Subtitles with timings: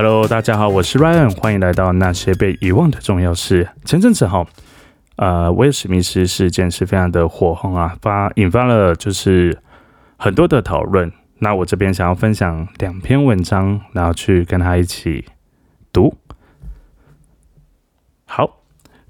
[0.00, 3.68] Hello，大家好，我是 Ryan，欢迎来到那些被遗忘的重要事。
[3.84, 4.46] 前阵子哈，
[5.16, 9.58] 呃，威尔史密斯事件是非常的火红啊，发引发了就是
[10.16, 11.12] 很多的讨论。
[11.40, 15.24] 那我这边想要分享两篇文章，然后去跟他一起
[15.92, 16.16] 读。
[18.24, 18.60] 好，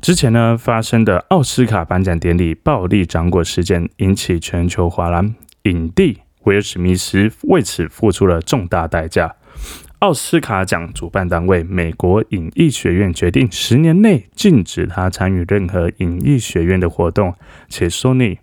[0.00, 9.34] 之前呢发生的奥斯卡颁奖典礼暴力掌果事件，引起全球哗然，影帝威尔史密斯为此付出了重大代价。
[10.00, 17.34] 奥斯卡奖主办单位美国影艺学院决定十年内禁止他参与任何影艺学院的活动，
[17.68, 18.38] 且 Sony、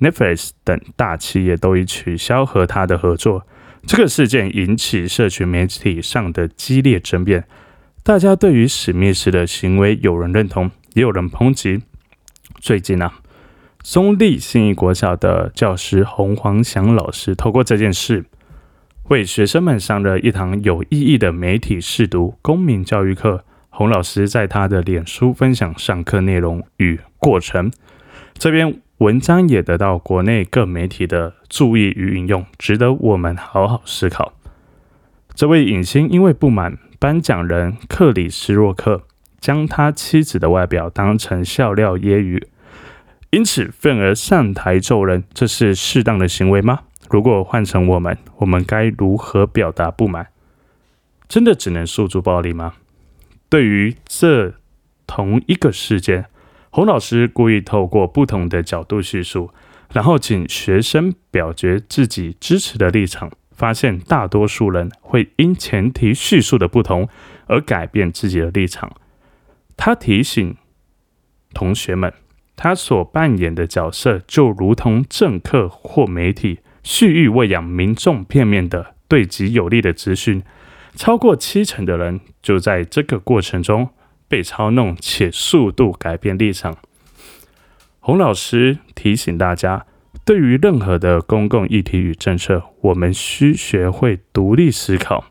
[0.00, 3.46] Netflix 等大企业都已取消和他的合作。
[3.86, 7.44] 这个事件引起社群媒体上的激烈争辩，
[8.02, 11.80] 大家对于史密斯的行为有人认同，也有人抨击。
[12.60, 13.14] 最近啊，
[13.82, 18.26] 松立信义国小的教师洪黄祥老师透过这件事。
[19.08, 23.42] 为学生们上了一堂有意义的媒体试读公民教育课。
[23.70, 27.72] 洪老师在他的脸书分享上课内容与过程。
[28.34, 34.34] 这篇文章也得到国内各媒体的注意与引用，值得我们好好思考。
[35.34, 39.04] 这位影星因为不满颁奖人克里斯洛克
[39.40, 42.42] 将他妻子的外表当成笑料揶揄，
[43.30, 46.80] 因此愤而上台揍人，这是适当的行为吗？
[47.10, 50.28] 如果换成我们，我们该如何表达不满？
[51.26, 52.74] 真的只能诉诸暴力吗？
[53.48, 54.54] 对于这
[55.06, 56.26] 同一个事件，
[56.70, 59.50] 洪老师故意透过不同的角度叙述，
[59.92, 67.08] 然后请学生表决自己支持的立场，发现大多数人会因前提叙述的不同
[67.46, 68.92] 而改变自己的立场。
[69.76, 70.56] 他提醒
[71.54, 72.12] 同学们，
[72.54, 76.60] 他所扮演的角色就如同政客或媒体。
[76.90, 80.42] 蓄意喂养民众片面的对己有利的资讯，
[80.94, 83.90] 超过七成的人就在这个过程中
[84.26, 86.78] 被操弄，且速度改变立场。
[88.00, 89.84] 洪老师提醒大家，
[90.24, 95.26] 对于任何的公共议题与政策，我们需学会独立思考，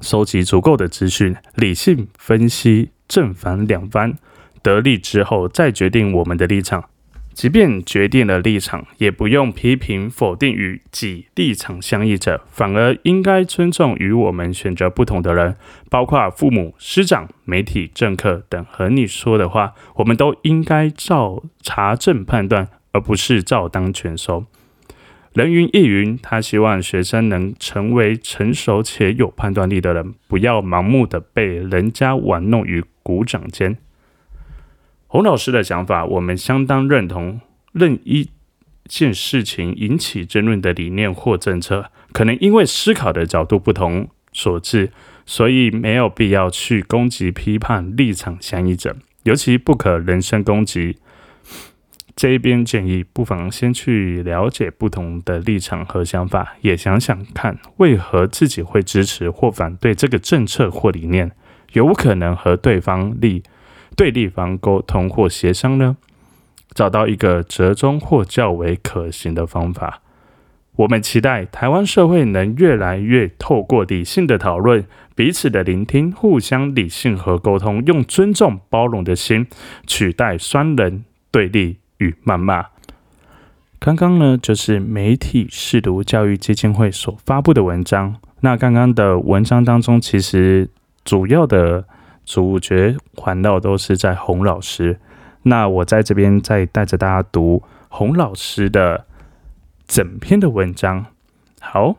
[0.00, 4.14] 收集足够的资讯，理性分析正反两方，
[4.60, 6.90] 得利之后再决定我们的立场。
[7.34, 15.56] 即便决定了立场，也不用批评否定与己立场相异者，反而应该尊重与我们选择不同的人，
[15.90, 18.64] 包括父母、师长、媒体、政客等。
[18.70, 24.46] 和你说的话，我们都应该照查证判断，而不是照当全收。
[25.32, 33.76] 人云亦云，他希望学生能成为成熟且有判断力的人，不要盲目的被人家玩弄于鼓掌间。
[35.14, 37.40] 洪老师的想法，我们相当认同。
[37.70, 38.30] 任一
[38.86, 44.90] 件事情引起争论的理念或政策，可能因为思考的角度不同所致，
[45.24, 50.98] 所以没有必要去攻击、批判立场相异者，尤其不可人身攻击。
[52.16, 61.30] 这一边建议，不妨先去了解不同的立场和想法，也想想看为何自己会支持或反对这个政策或理念，
[61.74, 63.44] 有可能和对方立。
[63.96, 65.96] 对立方沟通或协商呢，
[66.74, 70.00] 找到一个折中或较为可行的方法。
[70.76, 74.84] 我们期待台湾社会能越来越透过理性的讨论、
[75.14, 79.46] 彼此的聆听、互相理性和沟通，用尊重包容的心
[79.86, 82.66] 取代双人对立与谩骂。
[83.78, 88.16] 刚刚呢，就是媒体试读教育基金会所发布的文章。
[88.40, 90.68] 那刚刚的文章当中，其实
[91.04, 91.84] 主要的。
[92.24, 94.98] 主角环绕都是在洪老师，
[95.42, 99.06] 那我在这边再带着大家读洪老师的
[99.86, 101.06] 整篇的文章。
[101.60, 101.96] 好，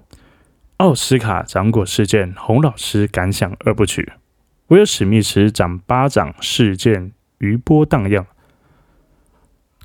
[0.77, 4.13] 奥斯卡掌果事件，洪老师感想二部曲。
[4.67, 8.25] 威尔史密斯掌巴掌事件余波荡漾，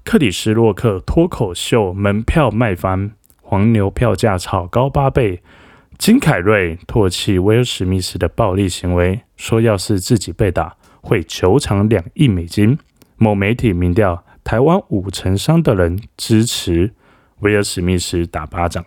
[0.03, 3.13] 克里斯洛克脱口秀门票卖翻，
[3.43, 5.43] 黄牛票价炒高八倍。
[6.01, 12.79] 金凯瑞唾弃威尔史密斯的暴力行为，说要是自己被打，会求偿两亿美金。
[13.19, 16.95] 某媒体民调，台湾五成三的人支持
[17.41, 18.83] 威尔史密斯打巴掌。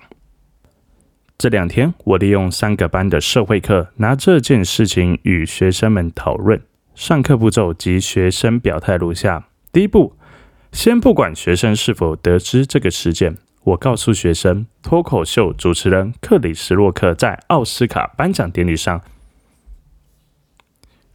[1.37, 6.59] 这两天，我利用三个班的社会课，拿这件事情与学生们讨论。
[6.95, 10.15] 上课步骤及学生表态如下：第一步，
[10.71, 13.37] 先不管学生是否得知这个事件。
[13.63, 19.01] 我告诉学生，脱口秀主持人克里斯洛克在奥斯卡颁奖典礼上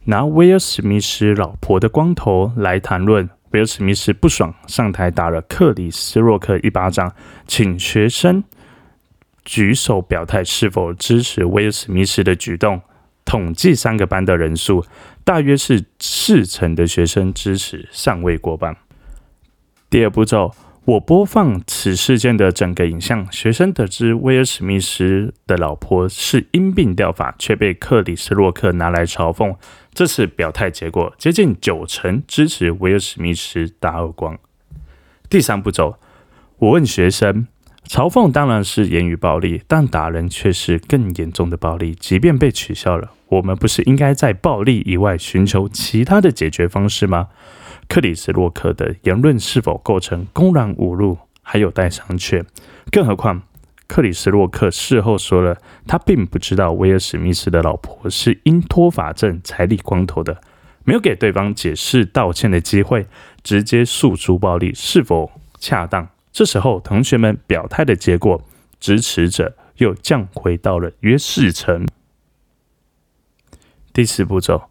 [0.05, 3.29] 拿威尔史密斯老婆的光头来谈论。
[3.51, 7.13] 威尔史密斯不爽，上台打了克里斯洛克一巴掌，
[7.47, 8.43] 请学生
[9.43, 12.81] 举手表态是否支持威尔史密斯的举动。
[13.25, 14.85] 统计三个班的人数，
[15.23, 18.75] 大约是四成的学生支持尚未过半。
[19.89, 20.53] 第二步骤，
[20.89, 29.55] 我播放此事件的整个影像，学生得知威尔史密斯的老婆是因病掉发，却被克里斯洛克拿来嘲讽。
[29.93, 34.35] 这次表态结果，接近九成支持威尔史密斯打耳光。
[35.29, 35.99] 第三步骤，
[36.57, 37.45] 我问学生。
[37.89, 41.95] 嘲讽当然是言语暴力，但打人却是更严重的暴力。
[41.95, 47.29] 即便被取消了，我们不是应该在暴力以外寻求其他的解决方式吗？
[47.87, 52.45] 克里斯洛克的言论是否构成公然侮辱，还有待商榷。
[52.91, 53.41] 更何况，
[53.87, 55.57] 克里斯洛克事后说了，
[55.87, 60.39] 他并不知道威尔史密斯的老婆是因脱发症才理光头的，
[60.83, 63.07] 没有给对方解释道歉的机会，
[63.41, 66.07] 直接诉诸暴力，是否恰当？
[66.31, 68.41] 这时候，同学们表态的结果，
[68.79, 71.85] 支持者又降回到了约四成。
[73.91, 74.69] 第四步骤，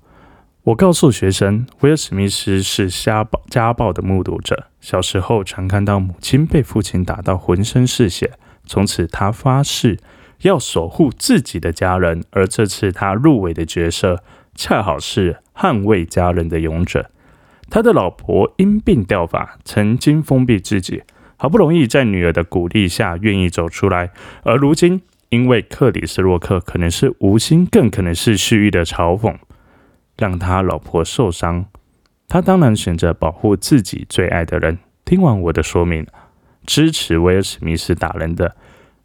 [0.63, 4.69] 我告诉学生，威尔史密斯是家暴家暴的目睹者。
[4.81, 9.99] 小时候常看到母亲被父亲打到浑身是血，从此他发誓
[10.43, 12.23] 要守护自己的家人。
[12.31, 14.23] 而这次他入围的角色，
[14.55, 17.11] 恰好是捍卫家人的勇者。
[17.69, 21.03] 他的老婆因病掉发，曾经封闭自己。
[21.41, 24.11] 好不容易在女儿的鼓励下愿意走出来，
[24.43, 29.37] 而如今因为克里斯洛克可能是无心，更可能是蓄意的嘲讽，
[30.17, 31.67] 让他老婆受伤，
[32.27, 34.79] 他当然选择保护自己最爱的人。
[35.05, 36.05] 听完我的说明，
[36.67, 38.57] 支持威尔史密斯打人的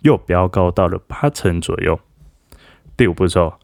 [0.01, 1.99] 又飙高到了八成左右。
[2.97, 3.59] 第五步骤，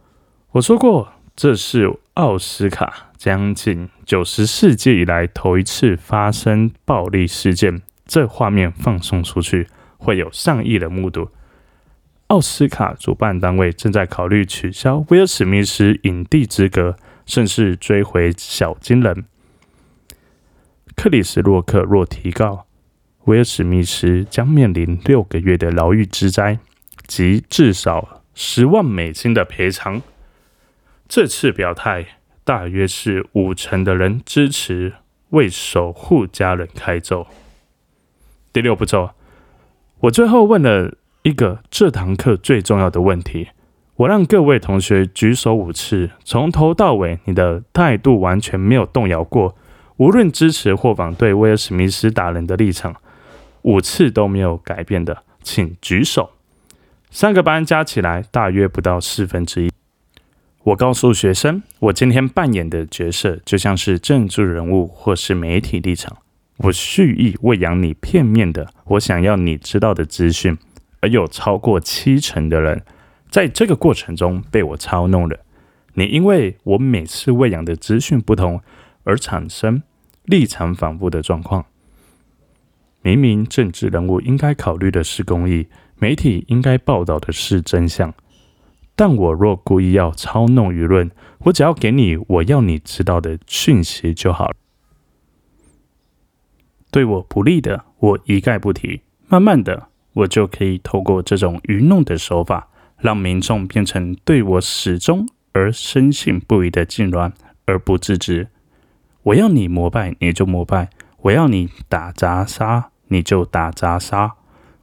[0.51, 7.81] 我说过，这是奥斯卡将近九十世纪以来头一次发生暴力事件。
[8.09, 9.67] 这画面放送出去，
[9.99, 11.29] 会有上亿人目睹。
[12.25, 16.97] 奥斯卡主办单位正在考虑取消威尔史密斯影帝资格，
[17.27, 19.25] 甚至追回小金人。
[20.95, 22.65] 克里斯洛克若提告，
[23.25, 26.57] 威尔史密斯将面临六个月的牢狱之灾，
[27.05, 30.01] 及至少十万美金的赔偿。
[31.07, 32.05] 这次表态，
[32.43, 34.93] 大约是五成的人支持
[35.29, 37.27] 为守护家人开奏。
[38.51, 39.11] 第六步骤，
[39.99, 43.49] 我最后问了一个这堂课最重要的问题。
[43.97, 49.55] 我让各位同学举手五次，从头到尾，你的态度完全没有动摇过，
[49.97, 52.95] 无论支持或反对威尔史密斯打人的立场，
[53.63, 56.31] 五次都没有改变的，请举手。
[57.11, 59.71] 三个班加起来大约不到四分之一。
[60.63, 66.17] 我告诉学生，我今天扮演的角色就像是政治人物或是媒体立场。
[66.59, 70.57] 我蓄意喂养你片面的我想要你知道的资讯，
[70.99, 72.83] 而有超过七成的人
[73.29, 75.39] 在这个过程中被我操弄了。
[75.93, 78.61] 你因为我每次喂养的资讯不同
[79.03, 79.81] 而产生
[80.25, 81.65] 立场反复的状况。
[83.01, 85.67] 明明政治人物应该考虑的是公益，
[85.97, 88.13] 媒体应该报道的是真相，
[88.97, 91.09] 但我若故意要操弄舆论，
[91.45, 94.51] 我只要给你我要你知道的讯息就好。
[96.99, 99.03] 对我不利的，我一概不提。
[99.29, 107.31] 慢慢的，我就可以透过这种愚弄的手法，让民众变成对我始终而深信不疑的痉挛
[107.63, 108.49] 而不自知。
[109.23, 110.89] 我要你膜拜，你就膜拜；
[111.21, 114.31] 我要你打砸杀，你就打砸杀；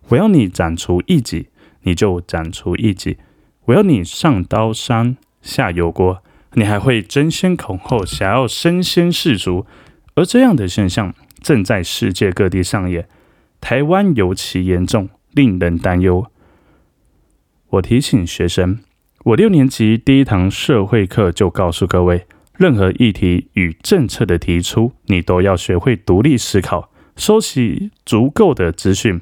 [0.09, 1.51] 我要你斩除异己，
[1.83, 3.19] 你就斩除异己；
[3.67, 6.23] 我要你上刀山下油锅，
[6.55, 9.67] 你还会争先恐后想要身先士卒。
[10.15, 11.13] 而这样的现象。
[11.47, 13.07] 正在世界各地上演，
[13.61, 16.27] 台湾尤其严重，令人担忧。
[17.69, 18.81] 我提醒学生，
[19.27, 22.27] 我六年级第一堂社会课就告诉各位，
[22.59, 29.21] 任何议题与政策的提出，你都要学会独立思考，收集足够的资讯，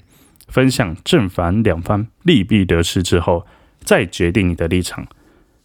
[0.48, 3.46] 分享正反两方利弊得失之后，
[3.80, 5.06] 再决定你的立场。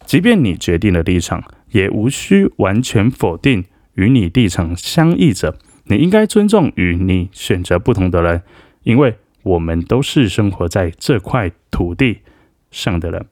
[0.04, 3.64] 即便你决定了立场，也无需完全否定
[3.94, 5.56] 与你立场相异者。
[5.90, 8.42] 你应该尊重与你选择不同的人，
[8.84, 12.20] 因为我们都是生活在这块土地
[12.70, 13.26] 上的人。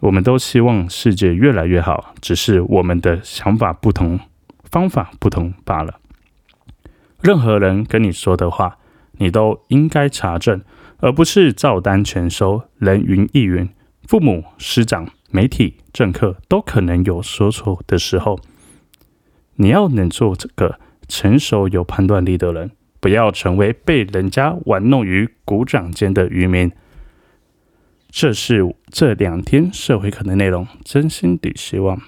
[0.00, 4.18] 我们都希望世界越来越好，只是我们的想法不同，
[4.64, 6.00] 方法不同罢了。
[7.20, 8.78] 任何人跟你说的话，
[9.18, 10.60] 你都应该查证，
[10.98, 12.64] 而不是照单全收。
[12.78, 13.68] 人云亦云，
[14.08, 18.40] 父母、师长、媒体、政客都可能有说错的时候。
[19.54, 20.80] 你要能做这个。
[21.08, 22.70] 成熟有判断力的人，
[23.00, 26.70] 不要成为被人家玩弄于股掌间的渔民。
[28.10, 30.66] 这是这两天社会课的内容。
[30.84, 32.00] 真心的希望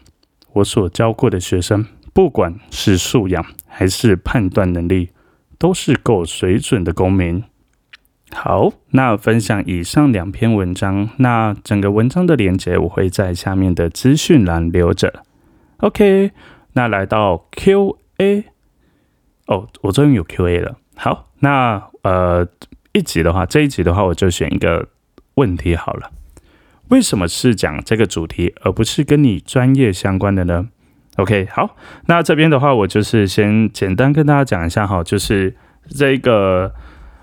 [0.54, 5.10] 我所教过的学生，不管是素养还是判断能力，
[5.58, 7.44] 都是够水准的公民。
[8.30, 15.24] 好，那分享以上两篇文章，那整个文章的连接我会在下面的资讯栏留着。
[15.78, 16.30] OK，
[16.72, 18.44] 那来到 Q&A，
[19.48, 20.76] 哦，我终于有 Q&A 了。
[20.94, 22.46] 好，那呃，
[22.92, 24.86] 一集的话，这一集的话，我就选一个
[25.34, 26.10] 问题好了。
[26.88, 30.68] 为什么是讲这个主题，而不是跟你专业相关的呢
[31.16, 31.76] ？OK，好，
[32.06, 35.56] 那这边的话，我就是先简单跟大家讲一下哈，就是
[35.88, 36.72] 这个。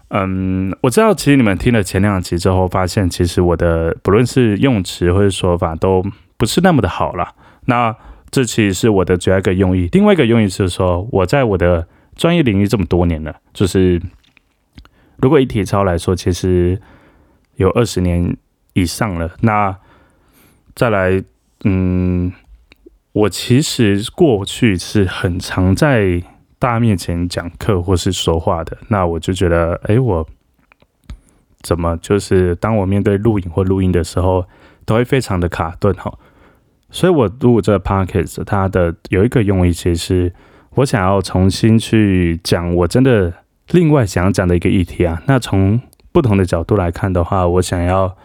[0.10, 6.06] 嗯，我知道，其实你们听了前两集之后，发现其实我的不论是用词或者说法都
[6.38, 7.34] 不是那么的好了。
[7.66, 7.94] 那
[8.30, 9.90] 这其实是我的主要一个用意。
[9.92, 14.02] 另外一个用意是说，我在我的专业领域这么多年了，就是
[15.18, 16.82] 如果以体操来说，其实
[17.56, 18.36] 有二十年
[18.74, 19.32] 以上了。
[19.42, 19.78] 那
[20.74, 21.24] 再来，
[21.64, 22.32] 嗯，
[23.12, 26.24] 我其实过去是很常在。
[26.58, 30.26] 大家面前讲课或是说话的，那我就觉得，哎，我
[31.62, 34.48] 怎么就是当我面对录影或录音的时候，
[34.86, 36.18] 都会非常的卡顿哈。
[36.90, 40.34] 所以我录这 p o c k e t 它的有一个用意，其实是
[40.76, 43.34] 我想要重新去讲我真的
[43.72, 45.22] 另外想要讲的一个议题啊。
[45.26, 48.16] 那从不同的角度来看的话，我想要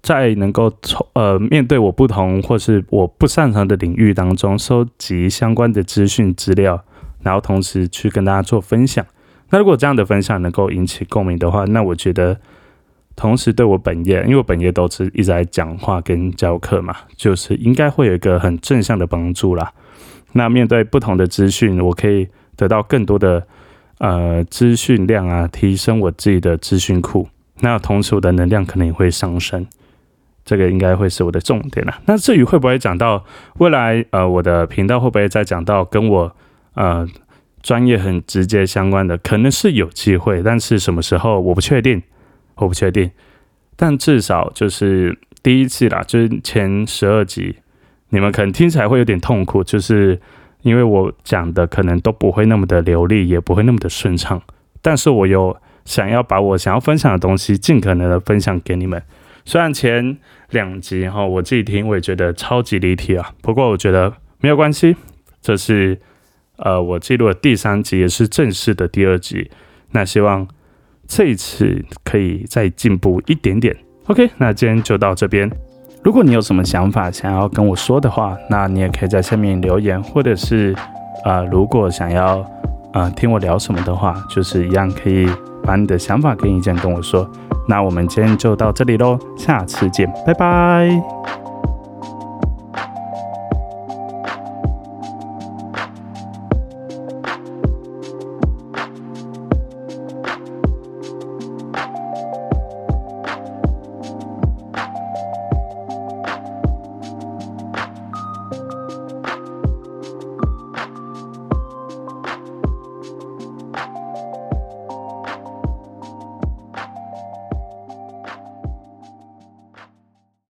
[0.00, 6.82] 在能够从呃面对我不同或是我不擅长的领域当中，收集相关的资讯资料。
[7.22, 9.04] 然后同时去跟大家做分享。
[9.50, 12.38] 那如果这样的分享能够引起共鸣的话，那我觉得
[13.16, 19.72] 同时对我本业，因为我本业都是一直在讲话跟教课嘛，就是应该会有一个很正向的帮助啦。
[20.32, 23.46] 那面对不同的资讯，我可以得到更多的
[23.98, 27.26] 呃资讯量啊，提升我自己的资讯库。
[27.60, 29.66] 那同时我的能量可能也会上升，
[30.44, 31.98] 这个应该会是我的重点啦。
[32.04, 33.24] 那至于会不会讲到
[33.58, 36.36] 未来呃我的频道会不会再讲到跟我
[36.74, 37.08] 呃，
[37.62, 42.02] 专业很直接相关的，可能是有机会，但是什么时候我不确定，
[42.56, 43.10] 我不确定。
[43.76, 47.56] 但至少就是第一次啦，就是前十二集，
[48.10, 50.20] 你们可能听起来会有点痛苦，就是
[50.62, 54.42] 因为我讲的可能都不会那么的流利，也不会那么的顺畅。
[54.82, 59.02] 但是我有想要把我想要分享的东西，尽可能的分享给你们。
[59.44, 60.18] 虽然前
[60.50, 64.96] 两集哈，我自己听我也觉得超级离题啊，不过我觉得没有关系，
[65.40, 65.98] 这是。
[66.58, 69.50] 呃，我记录的第三集也是正式的第二集，
[69.90, 70.48] 那希望
[71.08, 73.74] 这一次可以再进步一点点。
[74.06, 75.50] OK，那今天就到这边。
[76.04, 80.74] 如果你有什么想法想要跟我说的话，那你也可以在下面留言，或者是
[81.24, 82.44] 呃，如果想要
[82.92, 85.28] 呃听我聊什么的话，就是一样可以
[85.64, 87.28] 把你的想法跟意见跟我说。
[87.68, 91.45] 那我们今天就到这里喽，下次见，拜拜。